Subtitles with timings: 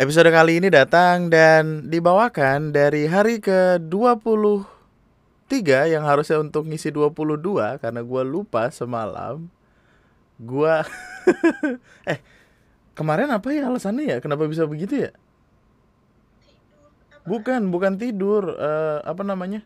[0.00, 4.64] Episode kali ini datang dan dibawakan dari hari ke-23
[5.92, 7.36] yang harusnya untuk ngisi 22
[7.76, 9.44] karena gua lupa semalam.
[10.40, 10.88] Gua
[12.08, 12.16] eh
[12.96, 14.16] kemarin apa ya alasannya ya?
[14.24, 15.12] Kenapa bisa begitu ya?
[17.28, 18.56] Bukan, bukan tidur.
[18.56, 19.60] eh, apa namanya?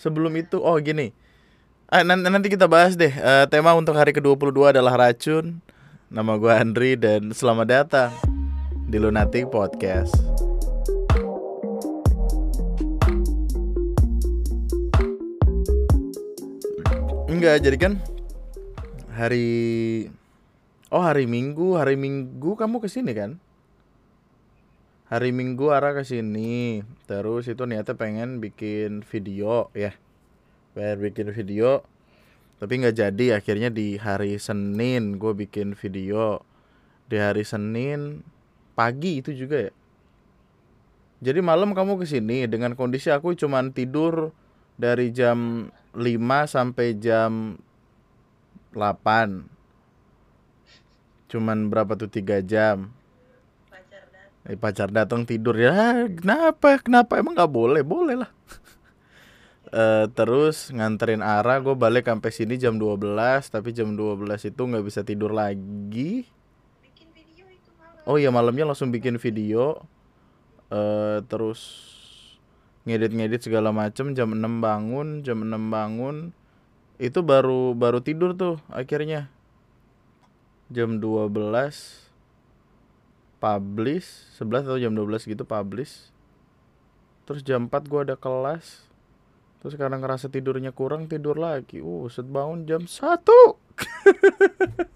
[0.00, 1.12] Sebelum itu, oh gini.
[1.92, 3.12] Nan- nanti kita bahas deh.
[3.12, 5.60] Eh, tema untuk hari ke-22 adalah racun.
[6.08, 8.33] Nama gua Andri dan selamat datang
[8.94, 10.14] di Lunatic Podcast.
[17.26, 17.98] Enggak, jadi kan
[19.10, 19.50] hari
[20.94, 23.42] Oh, hari Minggu, hari Minggu kamu ke sini kan?
[25.10, 26.86] Hari Minggu arah ke sini.
[27.10, 29.90] Terus itu niatnya pengen bikin video ya.
[30.78, 31.82] Pengen bikin video.
[32.62, 36.46] Tapi nggak jadi, akhirnya di hari Senin gue bikin video.
[37.10, 38.22] Di hari Senin
[38.74, 39.72] pagi itu juga ya.
[41.24, 44.34] Jadi malam kamu ke sini dengan kondisi aku cuman tidur
[44.76, 46.02] dari jam 5
[46.50, 47.56] sampai jam
[48.76, 49.46] 8.
[51.32, 52.92] Cuman berapa tuh tiga jam.
[54.44, 58.28] Eh, pacar datang tidur ya kenapa kenapa emang nggak boleh boleh lah
[59.74, 63.10] Eh, terus nganterin Ara gue balik sampai sini jam 12
[63.50, 66.30] tapi jam 12 itu nggak bisa tidur lagi
[68.04, 69.80] oh iya malamnya langsung bikin video
[70.72, 71.92] eh terus
[72.84, 76.32] ngedit-ngedit segala macem jam 6 bangun jam 6 bangun.
[77.00, 79.28] Itu baru baru tidur tuh akhirnya.
[80.72, 81.28] Jam 12
[83.40, 84.06] publish
[84.40, 86.12] 11 atau jam 12 gitu publish.
[87.24, 88.84] Terus jam 4 gua ada kelas.
[89.64, 91.80] Terus karena ngerasa tidurnya kurang tidur lagi.
[91.80, 92.92] Uh set bangun jam 1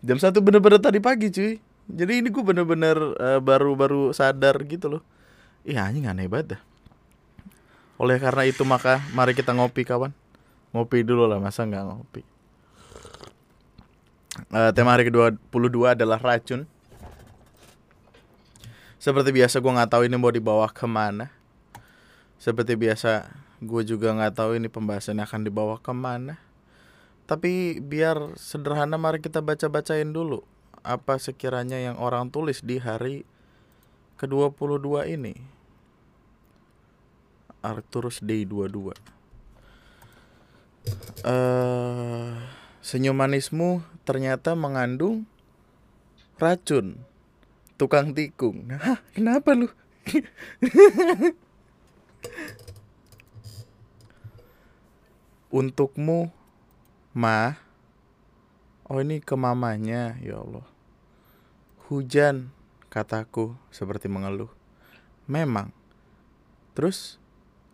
[0.00, 5.02] jam 1 bener-bener tadi pagi cuy jadi ini gue bener-bener eh, baru-baru sadar gitu loh
[5.68, 6.62] Ih anjing aneh banget dah
[8.00, 10.12] oleh karena itu maka mari kita ngopi kawan
[10.72, 12.22] ngopi dulu lah masa nggak ngopi
[14.50, 16.64] Eh, tema hari ke-22 adalah racun.
[19.00, 21.28] Seperti biasa gue nggak tahu ini mau dibawa ke mana.
[22.40, 23.26] Seperti biasa
[23.60, 26.38] gue juga nggak tahu ini pembahasannya akan dibawa ke mana.
[27.30, 30.42] Tapi biar sederhana mari kita baca-bacain dulu
[30.82, 33.22] apa sekiranya yang orang tulis di hari
[34.18, 35.38] ke-22 ini.
[37.62, 38.98] Arcturus Day 22.
[41.22, 45.28] Eh Senyum manismu ternyata mengandung
[46.40, 46.96] racun.
[47.76, 48.72] Tukang tikung.
[48.72, 49.68] Hah, kenapa lu?
[55.52, 56.32] Untukmu,
[57.10, 57.58] Ma.
[58.86, 60.66] Oh ini ke mamanya, ya Allah.
[61.90, 62.54] Hujan,
[62.86, 64.50] kataku seperti mengeluh.
[65.26, 65.74] Memang.
[66.74, 67.18] Terus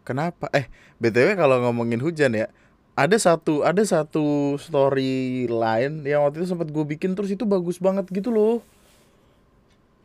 [0.08, 0.48] kenapa?
[0.56, 0.68] Eh,
[1.00, 2.48] BTW kalau ngomongin hujan ya,
[2.96, 7.76] ada satu ada satu story lain yang waktu itu sempat gue bikin terus itu bagus
[7.76, 8.64] banget gitu loh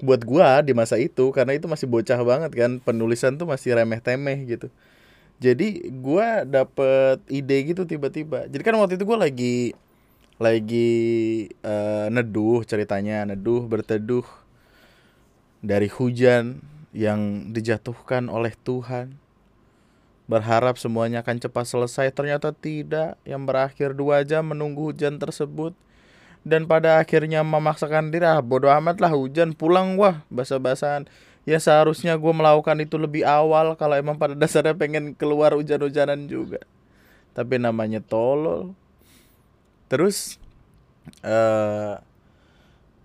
[0.01, 4.01] buat gua di masa itu karena itu masih bocah banget kan penulisan tuh masih remeh
[4.01, 4.67] temeh gitu
[5.41, 9.73] jadi gua dapet ide gitu tiba-tiba jadi kan waktu itu gua lagi
[10.37, 10.93] lagi
[11.49, 14.25] eh, neduh ceritanya neduh berteduh
[15.65, 16.61] dari hujan
[16.93, 19.21] yang dijatuhkan oleh Tuhan
[20.31, 23.19] Berharap semuanya akan cepat selesai, ternyata tidak.
[23.27, 25.75] Yang berakhir dua jam menunggu hujan tersebut.
[26.47, 31.11] Dan pada akhirnya memaksakan diri, ah bodo amat lah hujan, pulang wah, basah-basahan.
[31.41, 36.61] Ya seharusnya gue melakukan itu lebih awal kalau emang pada dasarnya pengen keluar hujan-hujanan juga.
[37.33, 38.75] Tapi namanya tolol.
[39.89, 40.37] Terus,
[41.25, 41.95] eh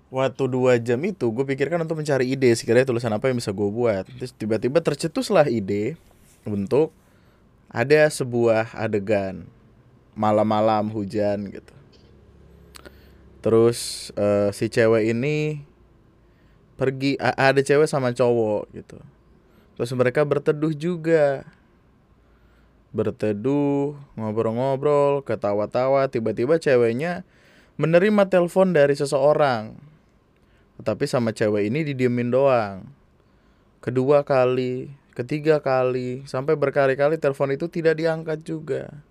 [0.07, 3.69] waktu dua jam itu gue pikirkan untuk mencari ide sekiranya tulisan apa yang bisa gue
[3.71, 4.07] buat.
[4.07, 5.99] Terus tiba-tiba tercetuslah ide
[6.47, 6.95] untuk
[7.67, 9.45] ada sebuah adegan
[10.15, 11.75] malam-malam hujan gitu.
[13.43, 15.63] Terus eh, si cewek ini
[16.77, 19.01] pergi ada cewek sama cowok gitu.
[19.77, 21.45] Terus mereka berteduh juga.
[22.97, 27.29] Berteduh, ngobrol-ngobrol, ketawa-tawa, tiba-tiba ceweknya
[27.77, 29.77] menerima telepon dari seseorang.
[30.81, 32.89] Tetapi sama cewek ini didiemin doang.
[33.85, 39.05] Kedua kali, ketiga kali, sampai berkali-kali telepon itu tidak diangkat juga.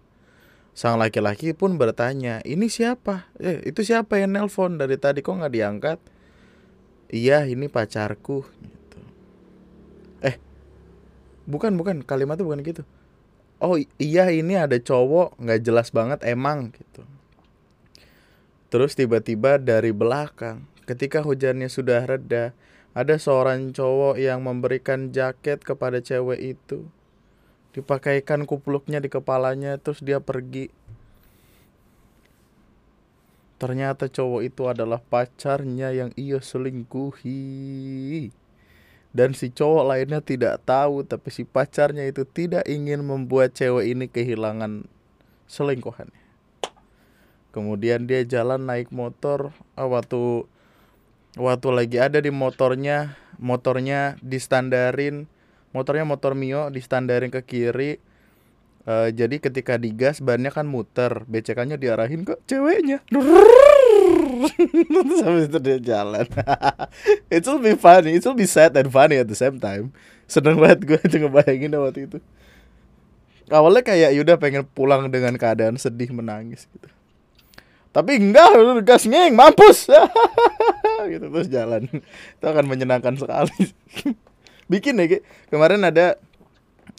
[0.75, 3.29] Sang laki-laki pun bertanya, ini siapa?
[3.37, 5.99] Eh, itu siapa yang nelpon dari tadi kok nggak diangkat?
[7.09, 8.45] Iya, ini pacarku.
[8.61, 8.99] Gitu.
[10.25, 10.35] Eh,
[11.45, 12.83] bukan bukan kalimatnya bukan gitu.
[13.63, 17.07] Oh iya ini ada cowok nggak jelas banget emang gitu.
[18.67, 22.53] Terus tiba-tiba dari belakang ketika hujannya sudah reda,
[22.95, 26.87] ada seorang cowok yang memberikan jaket kepada cewek itu.
[27.75, 30.71] Dipakaikan kupluknya di kepalanya, terus dia pergi.
[33.65, 38.29] Ternyata cowok itu adalah pacarnya yang ia selingkuhi.
[39.09, 44.05] Dan si cowok lainnya tidak tahu, tapi si pacarnya itu tidak ingin membuat cewek ini
[44.05, 44.85] kehilangan
[45.49, 46.21] selingkuhannya.
[47.49, 50.45] Kemudian dia jalan naik motor, ah, waktu
[51.33, 55.25] waktu lagi ada di motornya, motornya distandarin,
[55.73, 57.97] motornya motor Mio distandarin ke kiri.
[58.85, 63.01] Uh, jadi ketika digas bannya kan muter, becekannya diarahin ke ceweknya.
[65.25, 66.29] Habis itu dia jalan.
[67.33, 69.89] it will be funny, it will be sad and funny at the same time.
[70.29, 72.17] Seneng banget gue itu ngebayangin waktu itu.
[73.49, 76.89] Awalnya kayak Yuda pengen pulang dengan keadaan sedih menangis gitu
[77.95, 79.87] tapi enggak gas ngeng mampus
[81.15, 83.71] gitu terus jalan itu akan menyenangkan sekali
[84.67, 86.19] bikin ya kemarin ada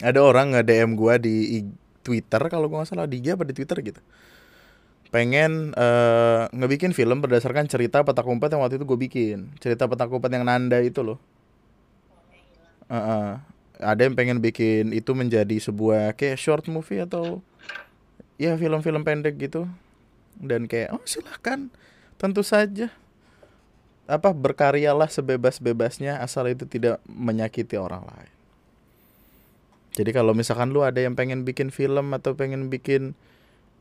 [0.03, 1.65] ada orang nge DM gua di
[2.05, 4.01] Twitter kalau gua nggak salah di IG apa di Twitter gitu.
[5.07, 9.55] Pengen uh, ngebikin film berdasarkan cerita petak umpet yang waktu itu gue bikin.
[9.63, 11.19] Cerita petak umpet yang Nanda itu loh.
[12.87, 13.27] Uh -uh.
[13.83, 17.43] ada yang pengen bikin itu menjadi sebuah kayak short movie atau
[18.39, 19.67] ya film-film pendek gitu.
[20.35, 21.71] Dan kayak oh silahkan.
[22.19, 22.91] Tentu saja.
[24.07, 28.36] Apa berkaryalah sebebas-bebasnya asal itu tidak menyakiti orang lain.
[29.97, 33.17] Jadi kalau misalkan lu ada yang pengen bikin film atau pengen bikin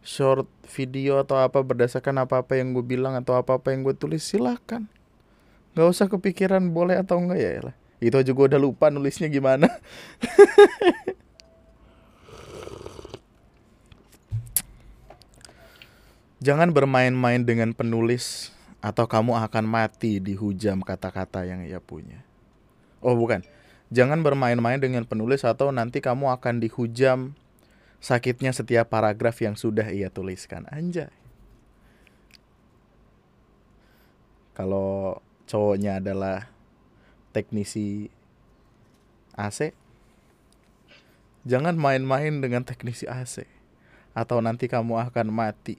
[0.01, 4.89] short video atau apa berdasarkan apa-apa yang gue bilang atau apa-apa yang gue tulis silahkan.
[5.77, 7.77] Gak usah kepikiran boleh atau enggak ya lah.
[8.01, 9.69] Itu aja gue udah lupa nulisnya gimana.
[16.41, 22.25] Jangan bermain-main dengan penulis atau kamu akan mati di hujam kata-kata yang ia punya.
[23.05, 23.45] Oh bukan,
[23.91, 27.39] jangan bermain-main dengan penulis atau nanti kamu akan dihujam
[28.03, 30.67] sakitnya setiap paragraf yang sudah ia tuliskan.
[30.71, 31.11] Anjay.
[34.57, 36.49] Kalau cowoknya adalah
[37.37, 38.09] teknisi
[39.37, 39.77] AC,
[41.45, 43.45] jangan main-main dengan teknisi AC
[44.17, 45.77] atau nanti kamu akan mati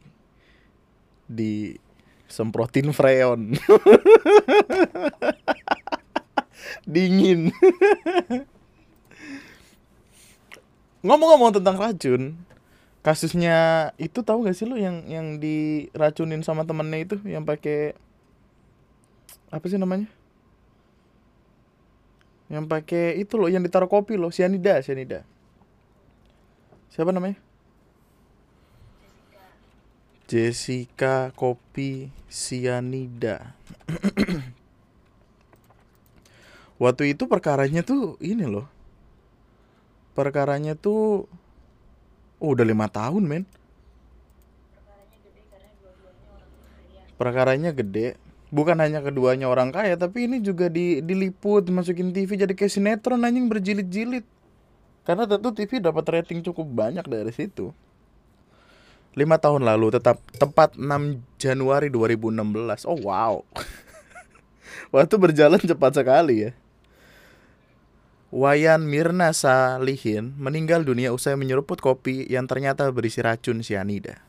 [1.25, 1.74] di
[2.30, 3.51] semprotin freon
[6.83, 7.51] dingin.
[11.06, 12.36] Ngomong-ngomong tentang racun
[13.06, 17.95] kasusnya itu tahu gak sih lo yang yang diracunin sama temennya itu yang pakai
[19.48, 20.12] apa sih namanya?
[22.51, 25.24] Yang pakai itu loh yang ditaruh kopi loh sianida sianida
[26.98, 27.38] siapa namanya?
[30.27, 33.56] Jessica Kopi Sianida.
[36.77, 38.69] Waktu itu perkaranya tuh ini loh.
[40.13, 41.25] Perkaranya tuh
[42.38, 43.44] oh, udah lima tahun men.
[47.18, 48.18] Perkaranya gede.
[48.53, 53.25] Bukan hanya keduanya orang kaya, tapi ini juga di, diliput, masukin TV jadi kayak sinetron
[53.25, 54.23] anjing berjilid-jilid.
[55.03, 57.75] Karena tentu TV dapat rating cukup banyak dari situ
[59.18, 63.33] lima tahun lalu tetap tepat 6 Januari 2016 oh wow
[64.94, 66.51] waktu berjalan cepat sekali ya
[68.27, 74.19] Wayan Mirna Salihin meninggal dunia usai menyeruput kopi yang ternyata berisi racun sianida.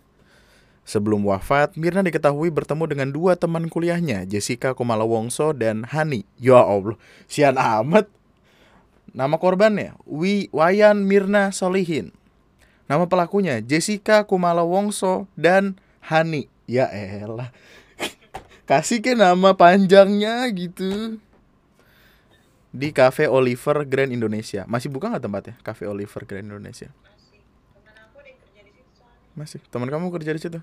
[0.86, 6.24] Sebelum wafat, Mirna diketahui bertemu dengan dua teman kuliahnya, Jessica Kumala Wongso dan Hani.
[6.38, 8.06] Ya Allah, sian amat.
[9.12, 12.14] Nama korbannya, Wi Wayan Mirna Solihin.
[12.88, 16.48] Nama pelakunya Jessica Kumala Wongso dan Hani.
[16.64, 17.52] Ya elah.
[18.70, 21.20] Kasih ke nama panjangnya gitu.
[22.68, 24.68] Di Cafe Oliver Grand Indonesia.
[24.68, 25.54] Masih buka nggak tempatnya?
[25.64, 26.92] Cafe Oliver Grand Indonesia.
[29.38, 29.62] Masih.
[29.70, 30.60] Teman kamu kerja di situ?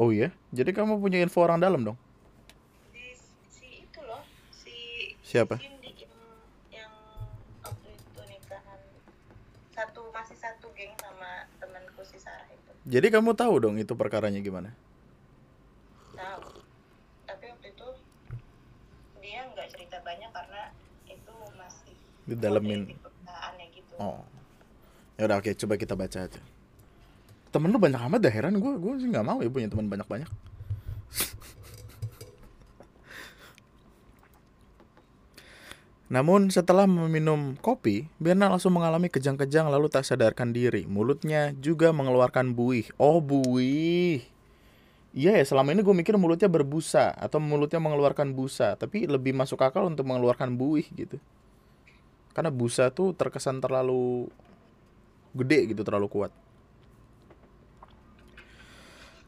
[0.00, 0.32] Oh iya?
[0.48, 1.98] Jadi kamu punya info orang dalam dong?
[3.52, 4.72] si itu loh, si
[5.20, 5.60] Siapa?
[5.60, 5.80] Si
[12.90, 14.74] Jadi kamu tahu dong itu perkaranya gimana?
[16.16, 16.58] Tahu.
[17.22, 17.88] Tapi waktu itu
[19.22, 20.74] dia nggak cerita banyak karena
[21.06, 21.34] itu
[22.30, 22.86] di dalamin.
[22.86, 23.10] Gitu.
[23.98, 24.22] Oh.
[25.18, 26.38] Ya udah oke, coba kita baca aja.
[27.50, 30.30] Temen lu banyak amat dah heran gue, gue sih nggak mau ya punya teman banyak-banyak.
[36.14, 40.86] Namun setelah meminum kopi, Berna langsung mengalami kejang-kejang lalu tak sadarkan diri.
[40.86, 42.86] Mulutnya juga mengeluarkan buih.
[42.96, 44.22] Oh buih.
[45.10, 49.58] iya ya selama ini gue mikir mulutnya berbusa atau mulutnya mengeluarkan busa tapi lebih masuk
[49.58, 51.18] akal untuk mengeluarkan buih gitu
[52.32, 54.30] karena busa tuh terkesan terlalu
[55.34, 56.32] gede gitu terlalu kuat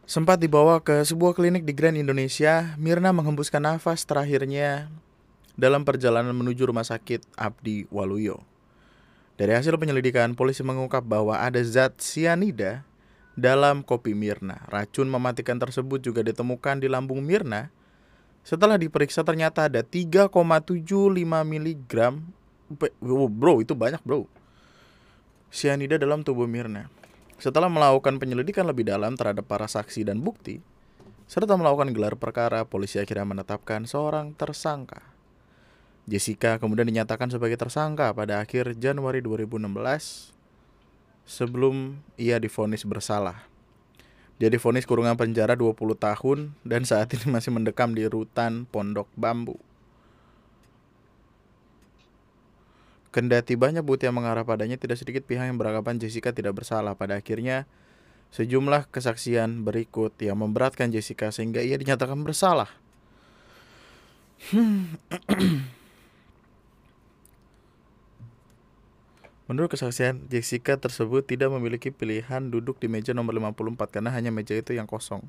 [0.02, 4.92] Sempat dibawa ke sebuah klinik di Grand Indonesia, Mirna menghembuskan nafas terakhirnya
[5.56, 8.44] dalam perjalanan menuju rumah sakit Abdi Waluyo.
[9.40, 12.84] Dari hasil penyelidikan, polisi mengungkap bahwa ada zat sianida
[13.40, 14.60] dalam kopi Mirna.
[14.68, 17.72] Racun mematikan tersebut juga ditemukan di lambung Mirna.
[18.44, 20.28] Setelah diperiksa ternyata ada 3,75
[21.24, 21.94] mg.
[22.76, 24.26] Bro, itu banyak bro.
[25.52, 26.88] Sianida dalam tubuh Mirna.
[27.36, 30.62] Setelah melakukan penyelidikan lebih dalam terhadap para saksi dan bukti,
[31.26, 35.02] serta melakukan gelar perkara, polisi akhirnya menetapkan seorang tersangka.
[36.06, 40.34] Jessica kemudian dinyatakan sebagai tersangka pada akhir Januari 2016
[41.22, 43.46] sebelum ia difonis bersalah.
[44.42, 49.54] Dia difonis kurungan penjara 20 tahun dan saat ini masih mendekam di rutan Pondok Bambu.
[53.12, 56.96] Kendati banyak bukti yang mengarah padanya, tidak sedikit pihak yang beranggapan Jessica tidak bersalah.
[56.96, 57.68] Pada akhirnya,
[58.32, 62.72] sejumlah kesaksian berikut yang memberatkan Jessica sehingga ia dinyatakan bersalah.
[64.48, 64.96] Hmm.
[69.52, 74.56] Menurut kesaksian, Jessica tersebut tidak memiliki pilihan duduk di meja nomor 54 karena hanya meja
[74.56, 75.20] itu yang kosong.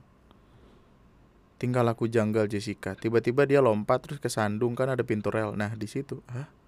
[1.59, 2.95] Tinggal aku janggal Jessica.
[2.95, 5.59] Tiba-tiba dia lompat terus kesandung kan ada pintu rel.
[5.59, 6.23] Nah, di situ.
[6.31, 6.62] Hah?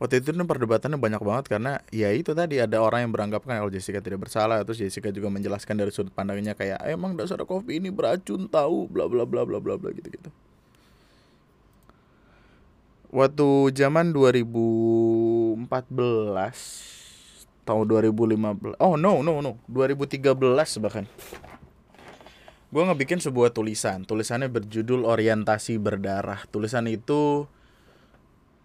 [0.00, 3.68] Waktu itu kan perdebatannya banyak banget karena ya itu tadi ada orang yang beranggapan kalau
[3.68, 7.92] Jessica tidak bersalah terus Jessica juga menjelaskan dari sudut pandangnya kayak emang dasar kopi ini
[7.92, 10.32] beracun tahu bla bla bla bla bla bla gitu gitu
[13.12, 15.68] waktu zaman 2014
[17.68, 20.32] tahun 2015 oh no no no 2013
[20.80, 21.04] bahkan
[22.70, 24.06] gue ngebikin sebuah tulisan.
[24.06, 26.46] Tulisannya berjudul orientasi berdarah.
[26.50, 27.50] Tulisan itu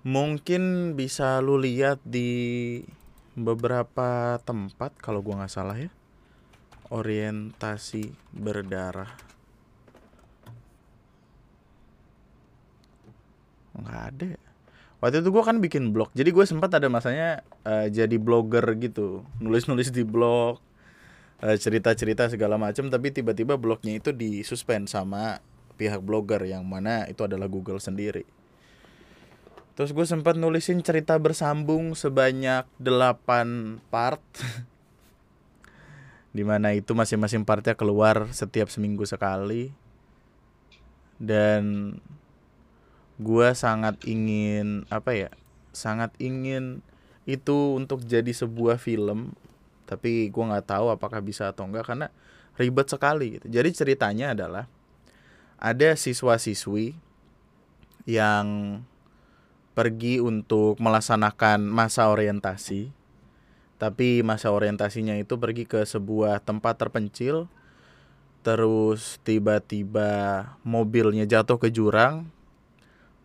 [0.06, 2.86] mungkin bisa lu lihat di
[3.34, 5.90] beberapa tempat kalau gua nggak salah ya.
[6.94, 9.10] Orientasi berdarah.
[13.76, 14.42] Nggak ada ya.
[15.04, 16.10] waktu itu gua kan bikin blog.
[16.18, 19.26] Jadi gue sempat ada masanya uh, jadi blogger gitu.
[19.42, 20.65] Nulis-nulis di blog
[21.54, 25.46] cerita-cerita segala macam tapi tiba-tiba blognya itu disuspend sama
[25.78, 28.26] pihak blogger yang mana itu adalah Google sendiri.
[29.76, 34.24] Terus gue sempat nulisin cerita bersambung sebanyak 8 part
[36.36, 39.72] Di mana itu masing-masing partnya keluar setiap seminggu sekali.
[41.16, 41.96] Dan
[43.16, 45.32] gue sangat ingin apa ya
[45.72, 46.84] Sangat ingin
[47.24, 49.32] itu untuk jadi sebuah film
[49.86, 52.10] Tapi gue gak tahu apakah bisa atau enggak Karena
[52.58, 53.48] ribet sekali gitu.
[53.50, 54.66] Jadi ceritanya adalah
[55.56, 57.00] Ada siswa-siswi
[58.04, 58.80] yang
[59.76, 62.92] pergi untuk melaksanakan masa orientasi.
[63.76, 67.52] Tapi masa orientasinya itu pergi ke sebuah tempat terpencil.
[68.44, 72.32] Terus tiba-tiba mobilnya jatuh ke jurang.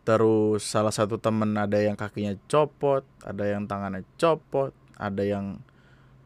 [0.03, 5.63] Terus salah satu temen ada yang kakinya copot, ada yang tangannya copot, ada yang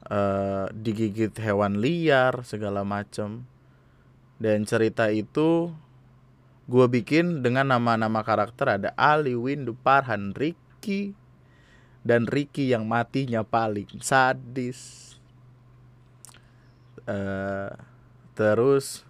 [0.08, 3.46] uh, digigit hewan liar segala macem.
[4.40, 5.72] Dan cerita itu
[6.64, 11.12] gue bikin dengan nama-nama karakter ada Ali, Windu, Parhan, Ricky,
[12.04, 15.12] dan Ricky yang matinya paling sadis.
[17.04, 17.68] Uh,
[18.32, 19.04] terus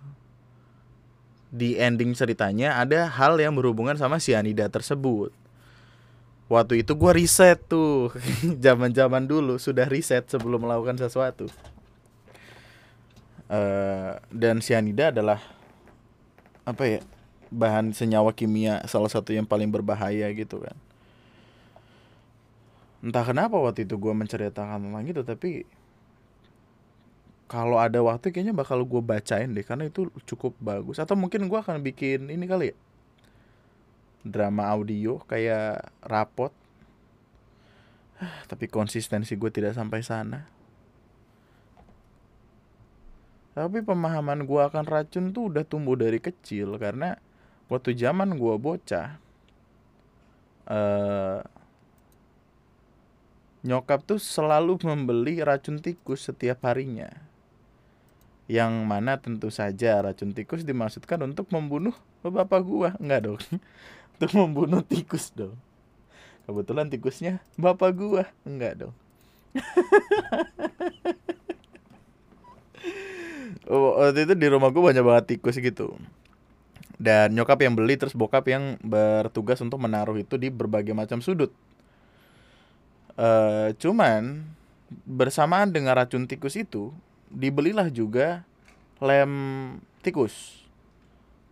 [1.54, 5.30] di ending ceritanya ada hal yang berhubungan sama sianida tersebut.
[6.48, 8.12] Waktu itu gue riset tuh,
[8.64, 11.48] zaman-zaman dulu sudah riset sebelum melakukan sesuatu.
[13.48, 15.40] Uh, dan sianida adalah
[16.64, 17.00] apa ya?
[17.54, 20.74] bahan senyawa kimia salah satu yang paling berbahaya gitu kan
[23.04, 25.50] entah kenapa waktu itu gue menceritakan tentang itu tapi
[27.46, 31.58] kalau ada waktu kayaknya bakal gue bacain deh karena itu cukup bagus atau mungkin gue
[31.60, 32.76] akan bikin ini kali ya
[34.24, 36.50] drama audio kayak rapot.
[38.48, 40.48] Tapi konsistensi gue tidak sampai sana.
[43.54, 47.14] Tapi pemahaman gue akan racun tuh udah tumbuh dari kecil karena
[47.70, 49.14] waktu zaman gue bocah
[50.66, 51.38] uh,
[53.62, 57.08] nyokap tuh selalu membeli racun tikus setiap harinya.
[58.44, 62.90] Yang mana tentu saja racun tikus dimaksudkan untuk membunuh bapak gua.
[63.00, 63.40] Enggak dong
[64.16, 65.56] untuk membunuh tikus dong.
[66.44, 68.24] Kebetulan tikusnya bapak gua.
[68.46, 68.94] Enggak dong.
[73.64, 75.96] Oh, waktu itu di rumah gua banyak banget tikus gitu.
[77.00, 81.48] Dan nyokap yang beli terus bokap yang bertugas untuk menaruh itu di berbagai macam sudut.
[83.16, 84.44] Eh cuman
[85.08, 86.92] bersamaan dengan racun tikus itu
[87.32, 88.44] dibelilah juga
[89.00, 89.32] lem
[90.04, 90.63] tikus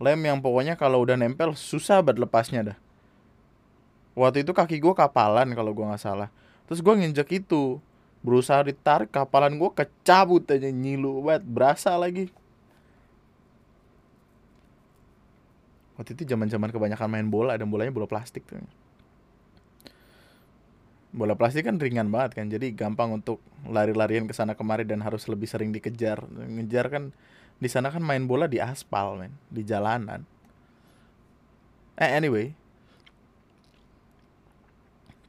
[0.03, 2.77] lem yang pokoknya kalau udah nempel susah banget lepasnya dah.
[4.13, 6.29] Waktu itu kaki gue kapalan kalau gue nggak salah.
[6.67, 7.81] Terus gue nginjek itu
[8.23, 12.29] berusaha ditarik kapalan gue kecabut aja nyilu banget berasa lagi.
[15.97, 18.61] Waktu itu zaman zaman kebanyakan main bola dan bolanya bola plastik tuh.
[21.13, 23.37] Bola plastik kan ringan banget kan jadi gampang untuk
[23.69, 26.25] lari-larian ke sana kemari dan harus lebih sering dikejar.
[26.25, 27.13] Ngejar kan
[27.57, 29.33] di sana kan main bola di aspal men.
[29.49, 30.25] Di jalanan.
[31.97, 32.53] Eh anyway.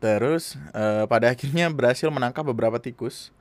[0.00, 3.32] Terus eh, pada akhirnya berhasil menangkap beberapa tikus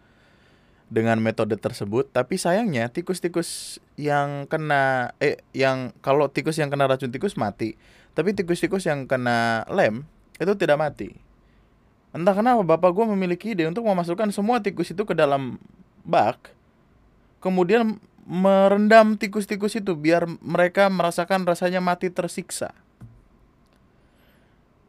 [0.94, 2.08] dengan metode tersebut.
[2.14, 7.76] Tapi sayangnya tikus-tikus yang kena eh yang kalau tikus yang kena racun tikus mati.
[8.14, 10.06] Tapi tikus-tikus yang kena lem
[10.38, 11.18] itu tidak mati.
[12.14, 15.58] Entah kenapa bapak gue memiliki ide untuk memasukkan semua tikus itu ke dalam
[16.06, 16.54] bak.
[17.42, 22.72] Kemudian merendam tikus-tikus itu biar mereka merasakan rasanya mati tersiksa.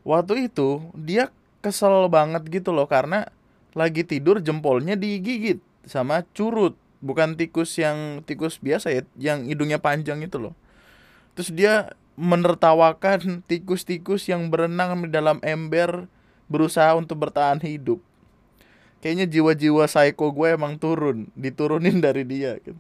[0.07, 3.27] Waktu itu dia kesel banget gitu loh karena
[3.75, 10.23] lagi tidur jempolnya digigit sama curut bukan tikus yang tikus biasa ya yang hidungnya panjang
[10.23, 10.55] itu loh.
[11.35, 16.07] Terus dia menertawakan tikus-tikus yang berenang di dalam ember
[16.47, 17.99] berusaha untuk bertahan hidup.
[19.03, 22.79] Kayaknya jiwa-jiwa psycho gue emang turun diturunin dari dia gitu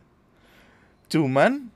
[1.09, 1.69] cuman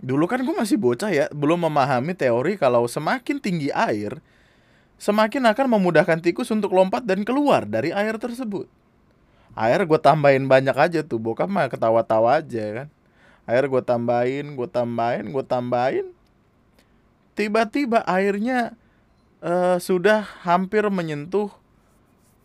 [0.00, 4.16] dulu kan gue masih bocah ya belum memahami teori kalau semakin tinggi air
[5.00, 8.68] semakin akan memudahkan tikus untuk lompat dan keluar dari air tersebut.
[9.56, 12.88] Air gue tambahin banyak aja tuh bokap mah ketawa-tawa aja kan.
[13.48, 16.06] Air gue tambahin gue tambahin gue tambahin.
[17.32, 18.76] Tiba-tiba airnya
[19.40, 21.48] eh, sudah hampir menyentuh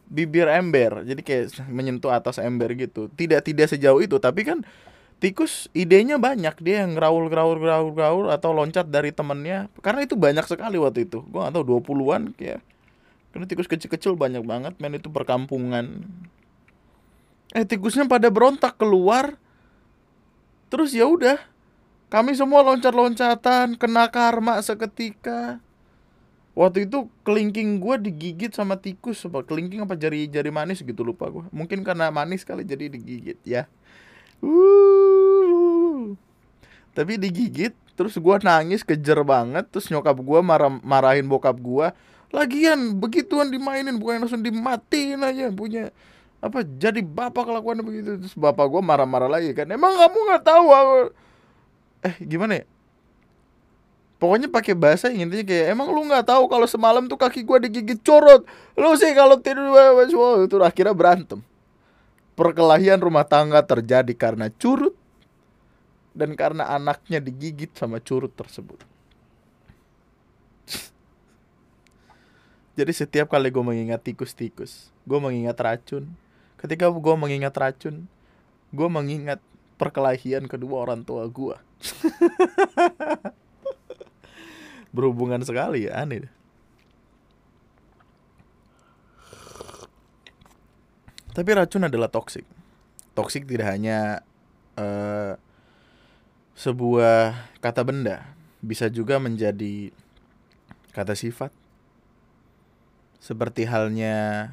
[0.05, 3.11] bibir ember jadi kayak menyentuh atas ember gitu.
[3.11, 4.63] Tidak tidak sejauh itu tapi kan
[5.19, 9.71] tikus idenya banyak dia yang ngeraul ngeraul ngeraul ngeraul atau loncat dari temennya.
[9.79, 11.23] Karena itu banyak sekali waktu itu.
[11.31, 12.61] Gua nggak tahu 20-an kayak
[13.35, 16.07] karena tikus kecil-kecil banyak banget men itu perkampungan.
[17.51, 19.35] Eh tikusnya pada berontak keluar.
[20.71, 21.39] Terus ya udah
[22.11, 25.59] kami semua loncat-loncatan kena karma seketika.
[26.55, 31.27] Waktu itu kelingking gue digigit sama tikus apa kelingking apa jari jari manis gitu lupa
[31.27, 33.67] gue mungkin karena manis kali jadi digigit ya
[36.95, 41.87] tapi digigit terus gue nangis kejer banget terus nyokap gue marah marahin bokap gue
[42.35, 45.91] lagian begituan dimainin bukan langsung dimatiin aja punya
[46.43, 48.21] apa jadi bapak kelakuan begitu.
[48.21, 50.95] Terus bapak gue marah-marah lagi kan emang kamu nggak tahu aku?
[52.05, 52.65] Eh gimana ya?
[54.15, 57.59] Pokoknya pakai bahasa yang intinya kayak emang lu nggak tahu kalau semalam tuh kaki gua
[57.59, 58.47] digigit corot?
[58.79, 59.67] Lu sih kalau tidur
[60.45, 61.41] itu akhirnya berantem
[62.35, 64.95] perkelahian rumah tangga terjadi karena curut
[66.15, 68.79] dan karena anaknya digigit sama curut tersebut.
[72.75, 76.09] Jadi setiap kali gue mengingat tikus-tikus gue mengingat racun
[76.57, 78.09] ketika gue mengingat racun
[78.73, 79.37] gue mengingat
[79.77, 81.55] perkelahian kedua orang tua gue
[84.95, 86.25] berhubungan sekali ya aneh
[91.35, 92.47] tapi racun adalah toksik
[93.11, 94.23] toksik tidak hanya
[94.79, 95.35] uh,
[96.55, 99.93] sebuah kata benda bisa juga menjadi
[100.95, 101.53] kata sifat.
[103.21, 104.49] Seperti halnya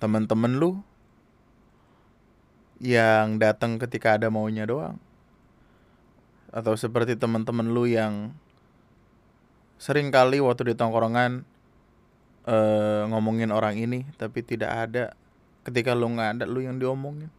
[0.00, 0.80] teman-teman lu
[2.80, 4.96] yang datang ketika ada maunya doang.
[6.54, 8.32] Atau seperti teman-teman lu yang
[9.76, 11.42] sering kali waktu di tongkrongan
[12.48, 15.04] uh, ngomongin orang ini tapi tidak ada
[15.64, 17.32] ketika lu nggak ada lu yang diomongin.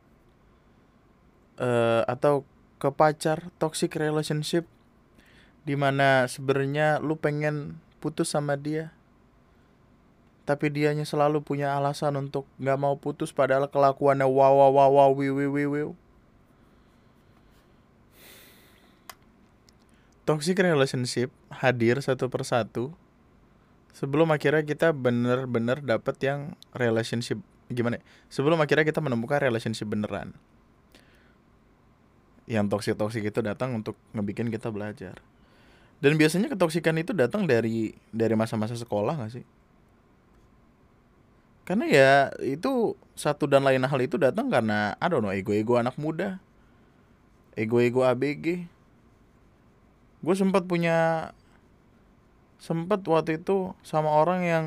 [1.55, 2.43] Uh, atau
[2.75, 4.67] ke pacar toxic relationship
[5.63, 8.91] di mana sebenarnya lu pengen putus sama dia
[10.45, 15.09] tapi dianya selalu punya alasan untuk nggak mau putus padahal kelakuannya wow wow wow wow
[15.09, 15.89] wiu wiu wiu.
[20.25, 22.93] Toxic relationship hadir satu persatu
[23.95, 27.39] sebelum akhirnya kita bener-bener dapet yang relationship
[27.71, 28.03] gimana ya?
[28.27, 30.35] sebelum akhirnya kita menemukan relationship beneran
[32.45, 35.17] yang toxic itu datang untuk ngebikin kita belajar
[36.03, 39.45] Dan biasanya ketoksikan itu datang dari dari masa-masa sekolah gak sih?
[41.65, 42.11] Karena ya
[42.45, 46.37] itu satu dan lain hal itu datang karena I don't know ego-ego anak muda.
[47.57, 48.69] Ego-ego ABG.
[50.21, 51.31] Gue sempat punya
[52.59, 54.65] sempat waktu itu sama orang yang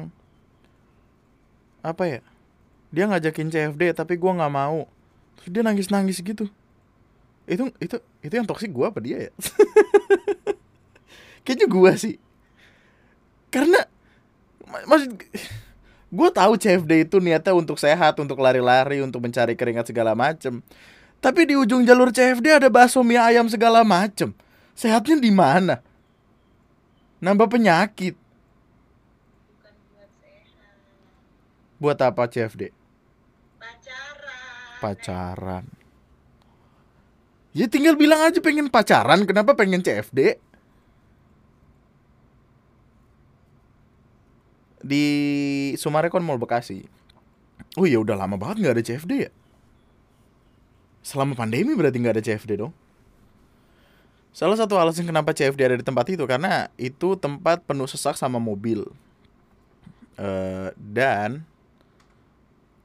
[1.83, 2.21] apa ya?
[2.89, 4.89] Dia ngajakin CFD tapi gue nggak mau.
[5.41, 6.49] Terus dia nangis-nangis gitu.
[7.49, 9.33] Itu itu itu yang toksik gue apa dia ya?
[11.45, 12.17] Kayaknya gue sih.
[13.49, 13.81] Karena
[14.85, 15.17] maksud
[16.09, 20.65] gue tahu CFD itu niatnya untuk sehat untuk lari-lari untuk mencari keringat segala macem
[21.21, 24.33] tapi di ujung jalur CFD ada bakso mie ayam segala macem
[24.73, 25.85] sehatnya di mana
[27.19, 28.15] nambah penyakit.
[28.17, 30.79] Bukan buat sehat.
[31.79, 32.79] Buat apa CFD
[33.59, 34.79] pacaran.
[34.81, 35.65] Pacaran.
[37.57, 39.27] Ya tinggal bilang aja pengen pacaran.
[39.27, 40.39] Kenapa pengen CFD
[44.85, 45.05] di
[45.75, 46.87] Sumarekon Mall Bekasi.
[47.75, 49.31] Oh iya udah lama banget nggak ada CFD ya.
[51.03, 52.73] Selama pandemi berarti nggak ada CFD dong.
[54.39, 58.39] Salah satu alasan kenapa CFD ada di tempat itu karena itu tempat penuh sesak sama
[58.39, 58.87] mobil.
[60.15, 61.43] Uh, dan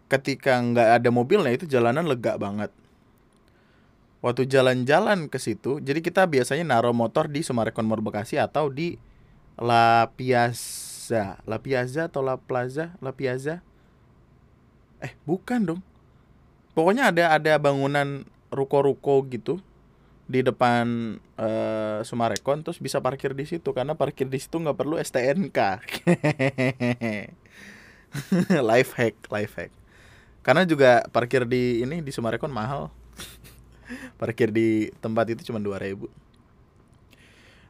[0.10, 2.74] ketika nggak ada mobilnya itu jalanan lega banget.
[4.26, 8.98] Waktu jalan-jalan ke situ, jadi kita biasanya naruh motor di Sumarekon Mall Bekasi atau di
[9.54, 13.62] La Piazza La Piazza atau La Plaza, La Piazza.
[15.06, 15.82] Eh, bukan dong.
[16.74, 19.62] Pokoknya ada ada bangunan ruko-ruko gitu
[20.24, 24.96] di depan uh, Sumarekon terus bisa parkir di situ karena parkir di situ nggak perlu
[25.00, 25.60] STNK.
[28.72, 29.72] life hack, life hack.
[30.44, 32.92] Karena juga parkir di ini di Sumarekon mahal.
[34.22, 36.24] parkir di tempat itu cuma 2000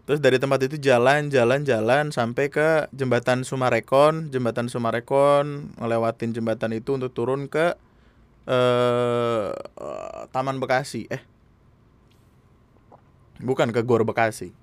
[0.04, 6.76] Terus dari tempat itu jalan, jalan, jalan sampai ke jembatan Sumarekon, jembatan Sumarekon, ngelewatin jembatan
[6.76, 7.72] itu untuk turun ke
[8.44, 9.48] eh,
[10.36, 11.08] Taman Bekasi.
[11.08, 11.24] Eh,
[13.42, 14.54] bukan ke Gor Bekasi.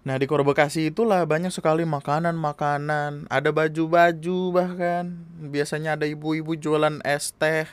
[0.00, 5.20] Nah di Gor Bekasi itulah banyak sekali makanan-makanan, ada baju-baju bahkan.
[5.36, 7.68] Biasanya ada ibu-ibu jualan es teh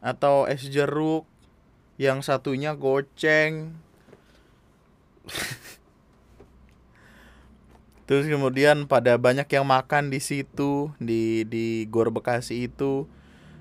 [0.00, 1.28] atau es jeruk,
[2.00, 3.76] yang satunya goceng.
[8.08, 13.04] Terus kemudian pada banyak yang makan di situ di di Gor Bekasi itu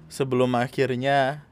[0.07, 1.43] sebelum akhirnya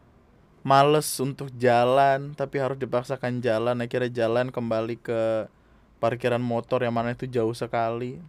[0.67, 3.79] males untuk jalan tapi harus dipaksakan jalan.
[3.79, 5.47] Akhirnya jalan kembali ke
[6.03, 8.19] parkiran motor yang mana itu jauh sekali.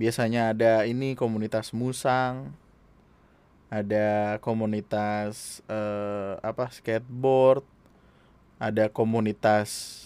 [0.00, 2.56] Biasanya ada ini komunitas musang,
[3.68, 7.62] ada komunitas eh, apa skateboard,
[8.56, 10.00] ada komunitas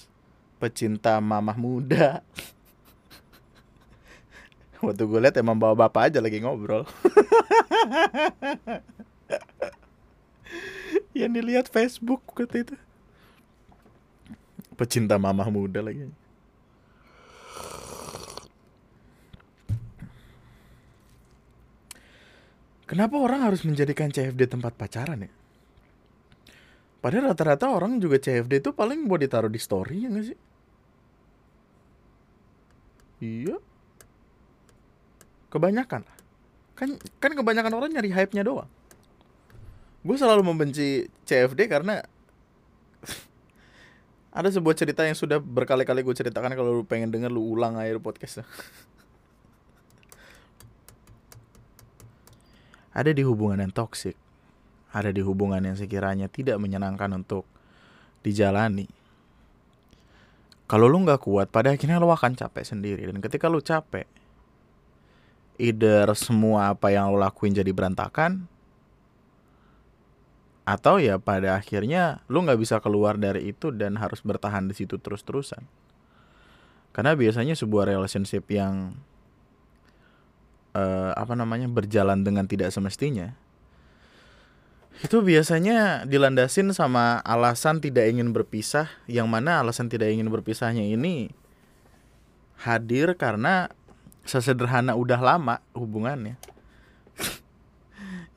[0.58, 2.18] pecinta mamah muda.
[4.84, 6.86] Waktu gue liat emang bawa bapak aja lagi ngobrol
[11.18, 12.74] yang dilihat Facebook kata itu
[14.78, 16.06] pecinta mamah muda lagi
[22.88, 25.28] Kenapa orang harus menjadikan CFD tempat pacaran ya?
[27.04, 30.38] Padahal rata-rata orang juga CFD itu paling buat ditaruh di story ya gak sih?
[33.20, 33.60] Iya.
[35.52, 36.02] Kebanyakan.
[36.80, 38.72] Kan kan kebanyakan orang nyari hype-nya doang.
[40.08, 42.00] Gue selalu membenci CFD karena
[44.38, 48.00] ada sebuah cerita yang sudah berkali-kali gue ceritakan kalau lu pengen denger lu ulang air
[48.00, 48.48] podcastnya.
[52.98, 54.16] ada di hubungan yang toksik.
[54.96, 57.44] Ada di hubungan yang sekiranya tidak menyenangkan untuk
[58.24, 58.88] dijalani
[60.68, 64.04] kalau lu nggak kuat pada akhirnya lu akan capek sendiri dan ketika lu capek
[65.56, 68.44] either semua apa yang lu lakuin jadi berantakan
[70.68, 75.00] atau ya pada akhirnya lu nggak bisa keluar dari itu dan harus bertahan di situ
[75.00, 75.64] terus-terusan
[76.92, 78.92] karena biasanya sebuah relationship yang
[80.76, 83.32] uh, apa namanya berjalan dengan tidak semestinya
[84.98, 91.30] itu biasanya dilandasin sama alasan tidak ingin berpisah, yang mana alasan tidak ingin berpisahnya ini
[92.58, 93.70] hadir karena
[94.26, 96.34] sesederhana udah lama hubungannya.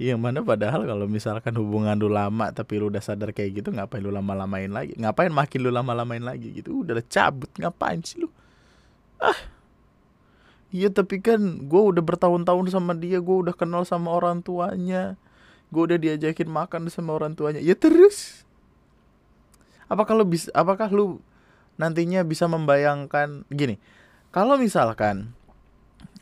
[0.09, 4.01] Yang mana padahal kalau misalkan hubungan lu lama tapi lu udah sadar kayak gitu ngapain
[4.01, 4.97] lu lama-lamain lagi?
[4.97, 6.81] Ngapain makin lu lama-lamain lagi gitu?
[6.81, 8.29] Udah cabut ngapain sih lu?
[9.21, 9.37] Ah.
[10.71, 15.19] Iya tapi kan gue udah bertahun-tahun sama dia, gue udah kenal sama orang tuanya
[15.71, 18.43] gue udah diajakin makan sama orang tuanya ya terus
[19.87, 21.23] apakah lu bisa apakah lu
[21.79, 23.79] nantinya bisa membayangkan gini
[24.35, 25.31] kalau misalkan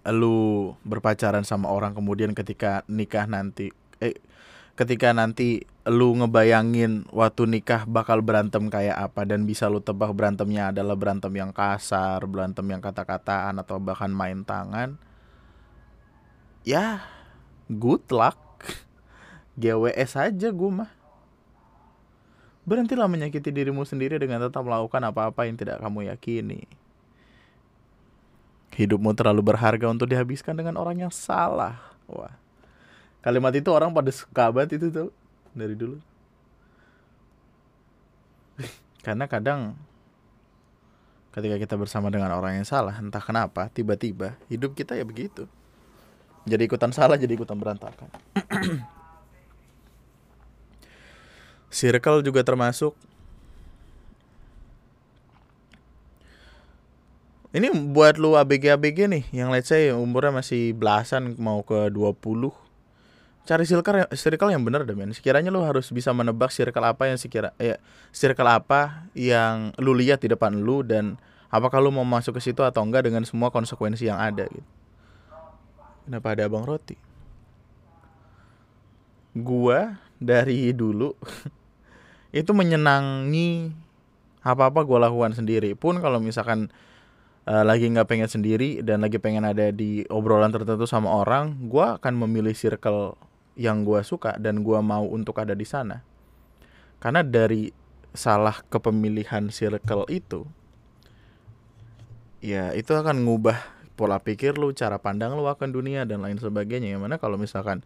[0.10, 3.70] lu berpacaran sama orang kemudian ketika nikah nanti
[4.00, 4.18] eh
[4.80, 10.72] ketika nanti lu ngebayangin waktu nikah bakal berantem kayak apa dan bisa lu tebak berantemnya
[10.72, 14.96] adalah berantem yang kasar, berantem yang kata-kataan atau bahkan main tangan.
[16.64, 17.04] Ya,
[17.68, 18.40] good luck.
[19.60, 20.92] GWS aja gue mah.
[22.64, 26.79] Berhentilah menyakiti dirimu sendiri dengan tetap melakukan apa-apa yang tidak kamu yakini.
[28.80, 31.76] Hidupmu terlalu berharga untuk dihabiskan dengan orang yang salah.
[32.08, 32.32] Wah.
[33.20, 35.12] Kalimat itu orang pada suka banget itu tuh
[35.52, 36.00] dari dulu.
[39.06, 39.76] Karena kadang
[41.36, 45.44] ketika kita bersama dengan orang yang salah, entah kenapa tiba-tiba hidup kita ya begitu.
[46.48, 48.08] Jadi ikutan salah, jadi ikutan berantakan.
[51.70, 52.96] Circle juga termasuk
[57.50, 62.14] Ini buat lu ABG-ABG nih yang let's say umurnya masih belasan mau ke 20
[63.42, 65.10] cari circle circle yang benar deh men.
[65.10, 67.82] Sekiranya lu harus bisa menebak circle apa yang sekira ya
[68.14, 71.18] circle apa yang lu lihat di depan lu dan
[71.50, 74.70] apakah lu mau masuk ke situ atau enggak dengan semua konsekuensi yang ada gitu.
[76.06, 76.94] Kenapa ada abang roti?
[79.34, 81.18] Gua dari dulu
[82.46, 83.74] itu menyenangi
[84.46, 85.74] apa apa gua lakukan sendiri.
[85.74, 86.70] Pun kalau misalkan
[87.50, 91.82] uh, lagi nggak pengen sendiri dan lagi pengen ada di obrolan tertentu sama orang, gue
[91.98, 93.18] akan memilih circle
[93.58, 96.06] yang gue suka dan gue mau untuk ada di sana.
[97.02, 97.74] Karena dari
[98.14, 100.46] salah kepemilihan circle itu,
[102.40, 103.58] ya itu akan ngubah
[103.98, 106.96] pola pikir lu, cara pandang lu akan dunia dan lain sebagainya.
[106.96, 107.84] Yang mana kalau misalkan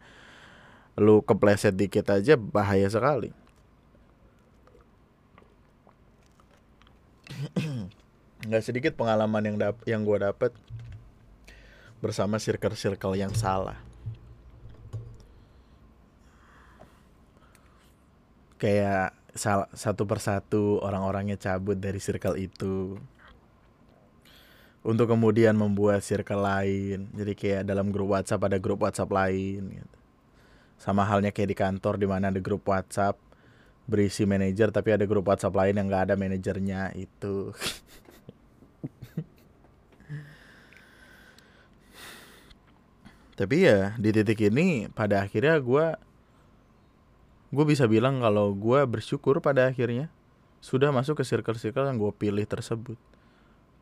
[0.93, 3.34] lu kepleset dikit aja bahaya sekali.
[8.43, 10.51] Nggak sedikit pengalaman yang dap yang gue dapet
[12.03, 13.79] bersama circle-circle yang salah.
[18.60, 22.99] Kayak sal satu persatu orang-orangnya cabut dari circle itu.
[24.84, 27.08] Untuk kemudian membuat circle lain.
[27.15, 29.97] Jadi kayak dalam grup WhatsApp ada grup WhatsApp lain gitu.
[30.75, 33.15] sama halnya kayak di kantor di mana ada grup WhatsApp
[33.88, 37.51] berisi manajer tapi ada grup WhatsApp lain yang nggak ada manajernya itu
[43.34, 45.86] tapi ya di titik ini pada akhirnya gue
[47.54, 50.10] gue bisa bilang kalau gue bersyukur pada akhirnya
[50.62, 52.96] sudah masuk ke circle-circle yang gue pilih tersebut.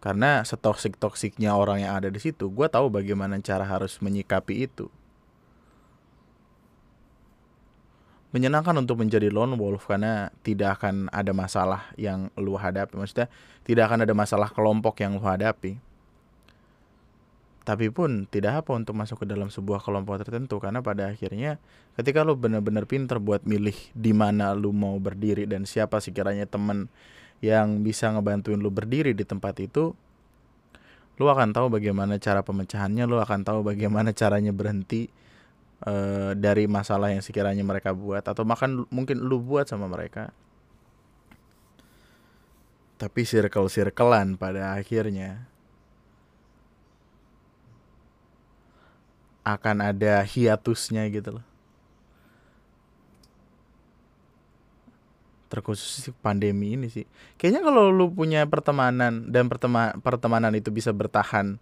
[0.02, 4.88] Karena setoksik toksiknya orang yang ada di situ gue tahu bagaimana cara harus menyikapi itu.
[8.32, 12.96] Menyenangkan untuk menjadi lone wolf karena tidak akan ada masalah yang lu hadapi.
[12.96, 13.28] Maksudnya
[13.68, 15.90] tidak akan ada masalah kelompok yang lu hadapi
[17.72, 21.56] tapi pun tidak apa untuk masuk ke dalam sebuah kelompok tertentu karena pada akhirnya
[21.96, 26.92] ketika lu benar-benar pinter buat milih di mana lu mau berdiri dan siapa sekiranya teman
[27.40, 29.96] yang bisa ngebantuin lu berdiri di tempat itu
[31.16, 35.08] lu akan tahu bagaimana cara pemecahannya lu akan tahu bagaimana caranya berhenti
[35.88, 40.36] uh, dari masalah yang sekiranya mereka buat atau makan mungkin lu buat sama mereka.
[43.00, 45.51] Tapi circle-circlean pada akhirnya
[49.41, 51.45] akan ada hiatusnya gitu loh.
[55.51, 57.04] Terkhusus pandemi ini sih.
[57.36, 61.60] Kayaknya kalau lu punya pertemanan dan pertema pertemanan itu bisa bertahan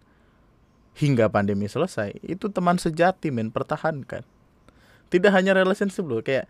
[0.94, 4.22] hingga pandemi selesai, itu teman sejati men, pertahankan.
[5.10, 6.46] Tidak hanya relationship lo, kayak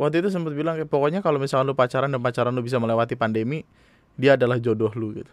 [0.00, 3.20] waktu itu sempat bilang kayak pokoknya kalau misalnya lu pacaran dan pacaran lu bisa melewati
[3.20, 3.68] pandemi,
[4.16, 5.32] dia adalah jodoh lu gitu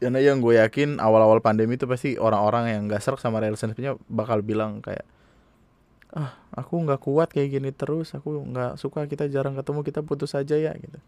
[0.00, 4.40] karena yang gue yakin awal-awal pandemi itu pasti orang-orang yang gak serak sama relationshipnya bakal
[4.40, 5.04] bilang kayak
[6.10, 10.34] ah aku nggak kuat kayak gini terus aku nggak suka kita jarang ketemu kita putus
[10.34, 10.98] aja ya gitu.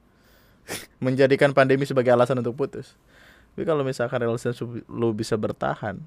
[1.05, 2.95] Menjadikan pandemi sebagai alasan untuk putus.
[3.53, 5.99] Tapi kalau misalkan relationship lu bisa bertahan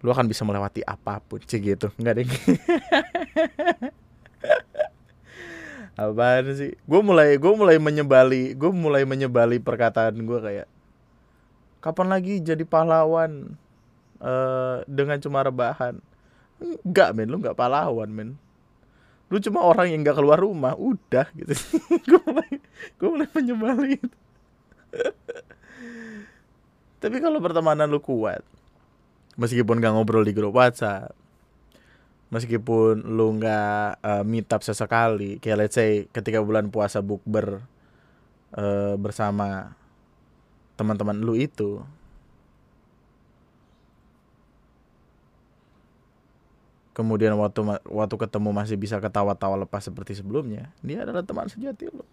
[0.00, 1.92] lu akan bisa melewati apa pun cik gitu.
[2.00, 2.26] Nggak deh
[6.00, 6.72] apaan sih?
[6.88, 10.66] Gue mulai gue mulai menyebali gue mulai menyebali perkataan gue kayak
[11.80, 13.56] kapan lagi jadi pahlawan?
[14.20, 15.96] Uh, dengan cuma rebahan?
[16.60, 17.32] Enggak men.
[17.32, 18.36] Lu enggak pahlawan men.
[19.32, 21.56] Lu cuma orang yang enggak keluar rumah udah gitu.
[22.08, 22.60] Gue mulai
[23.00, 23.96] gue mulai menyebali
[27.02, 28.44] tapi kalau pertemanan lu kuat
[29.40, 31.14] meskipun gak ngobrol di grup WhatsApp
[32.30, 37.58] meskipun lu nggak uh, meet up sesekali kayak let's say ketika bulan puasa bukber
[38.54, 39.74] uh, bersama
[40.80, 41.84] teman-teman lu itu.
[46.96, 52.04] Kemudian waktu waktu ketemu masih bisa ketawa-tawa lepas seperti sebelumnya dia adalah teman sejati lo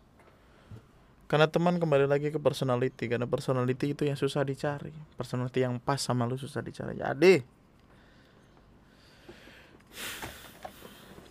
[1.28, 4.96] karena teman kembali lagi ke personality karena personality itu yang susah dicari.
[5.20, 6.96] Personality yang pas sama lu susah dicari.
[6.96, 7.44] Jadi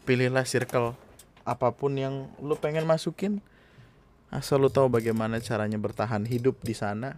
[0.04, 0.92] pilihlah circle
[1.48, 3.40] apa pun yang lu pengen masukin.
[4.28, 7.16] Asal lu tahu bagaimana caranya bertahan hidup di sana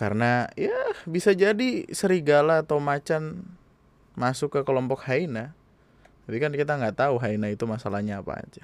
[0.00, 3.44] karena ya bisa jadi serigala atau macan
[4.16, 5.52] masuk ke kelompok Haina
[6.30, 8.62] tapi kan kita nggak tahu Haina itu masalahnya apa aja.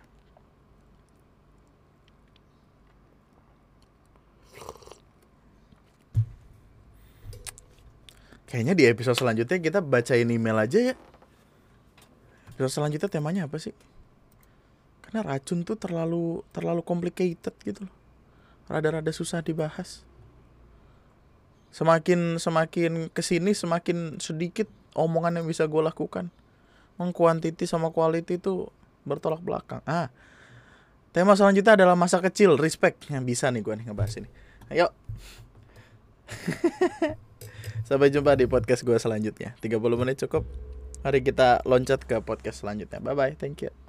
[8.46, 10.94] Kayaknya di episode selanjutnya kita bacain email aja ya.
[12.54, 13.74] Episode selanjutnya temanya apa sih?
[15.02, 17.94] Karena racun tuh terlalu terlalu complicated gitu loh.
[18.70, 20.06] Rada-rada susah dibahas
[21.76, 24.64] semakin semakin ke sini semakin sedikit
[24.96, 26.32] omongan yang bisa gue lakukan.
[26.96, 28.72] Mengkuantiti sama quality itu
[29.04, 29.84] bertolak belakang.
[29.84, 30.08] Ah
[31.12, 32.56] tema selanjutnya adalah masa kecil.
[32.56, 33.12] Respect.
[33.12, 34.28] Yang bisa nih gue nih ngebahas ini.
[34.72, 34.88] Ayo.
[37.88, 39.52] Sampai jumpa di podcast gue selanjutnya.
[39.60, 40.48] 30 menit cukup.
[41.04, 43.04] Mari kita loncat ke podcast selanjutnya.
[43.04, 43.85] Bye bye thank you